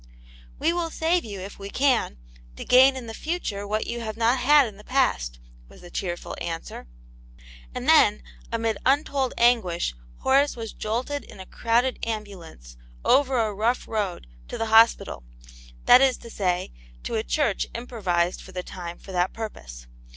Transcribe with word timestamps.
"We 0.57 0.73
will 0.73 0.89
save 0.89 1.23
you, 1.23 1.39
if 1.41 1.59
we 1.59 1.69
can, 1.69 2.17
to 2.55 2.65
gain 2.65 2.95
in 2.95 3.05
the 3.05 3.13
future 3.13 3.67
what 3.67 3.85
you 3.85 4.01
have 4.01 4.17
not 4.17 4.39
had 4.39 4.65
in 4.65 4.77
the 4.77 4.83
past," 4.83 5.37
was 5.69 5.81
the 5.81 5.91
cheerful 5.91 6.35
answer. 6.41 6.87
And 7.75 7.87
then, 7.87 8.23
amid 8.51 8.79
untold 8.83 9.35
Aimt 9.37 9.63
yane's 9.63 9.63
Hero. 9.63 9.63
41 9.63 9.75
anguish, 9.77 9.95
Horace 10.23 10.55
was 10.55 10.73
jolted 10.73 11.23
in 11.25 11.39
a 11.39 11.45
crowded 11.45 12.01
ambulance^ 12.01 12.77
over 13.05 13.37
a 13.37 13.53
rough 13.53 13.87
road, 13.87 14.25
to 14.47 14.57
the 14.57 14.65
hospital; 14.73 15.23
that 15.85 16.01
is 16.01 16.17
to 16.17 16.31
say, 16.31 16.71
to 17.03 17.13
a 17.13 17.21
church 17.23 17.67
improvised 17.75 18.41
for 18.41 18.53
the 18.53 18.63
time 18.63 18.97
for 18.97 19.11
that 19.11 19.33
purpose. 19.33 19.85